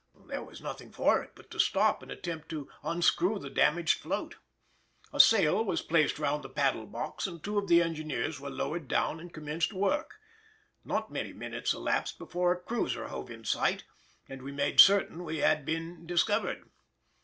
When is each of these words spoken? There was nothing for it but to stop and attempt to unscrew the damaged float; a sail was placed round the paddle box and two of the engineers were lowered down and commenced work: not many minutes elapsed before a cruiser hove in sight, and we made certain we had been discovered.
There 0.29 0.41
was 0.43 0.63
nothing 0.63 0.91
for 0.91 1.21
it 1.21 1.33
but 1.35 1.51
to 1.51 1.59
stop 1.59 2.01
and 2.01 2.11
attempt 2.11 2.49
to 2.49 2.67
unscrew 2.81 3.37
the 3.37 3.51
damaged 3.51 3.99
float; 3.99 4.37
a 5.13 5.19
sail 5.19 5.63
was 5.63 5.83
placed 5.83 6.17
round 6.17 6.41
the 6.43 6.49
paddle 6.49 6.87
box 6.87 7.27
and 7.27 7.43
two 7.43 7.59
of 7.59 7.67
the 7.67 7.83
engineers 7.83 8.39
were 8.39 8.49
lowered 8.49 8.87
down 8.87 9.19
and 9.19 9.31
commenced 9.31 9.73
work: 9.73 10.15
not 10.83 11.11
many 11.11 11.33
minutes 11.33 11.71
elapsed 11.71 12.17
before 12.17 12.51
a 12.51 12.59
cruiser 12.59 13.09
hove 13.09 13.29
in 13.29 13.43
sight, 13.45 13.83
and 14.27 14.41
we 14.41 14.51
made 14.51 14.79
certain 14.79 15.23
we 15.23 15.37
had 15.37 15.65
been 15.67 16.07
discovered. 16.07 16.67